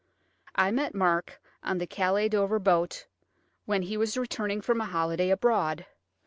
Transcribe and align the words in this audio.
I 0.55 0.71
met 0.71 0.95
Mark 0.95 1.39
on 1.61 1.77
the 1.77 1.85
Calais 1.85 2.27
Dover 2.29 2.57
boat, 2.57 3.05
when 3.65 3.83
he 3.83 3.97
was 3.97 4.17
returning 4.17 4.59
from 4.59 4.81
a 4.81 4.85
holiday 4.85 5.29
abroad. 5.29 5.85